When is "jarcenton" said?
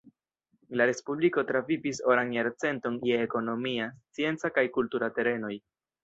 2.37-2.97